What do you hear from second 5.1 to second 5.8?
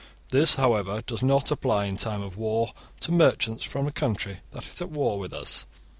with us.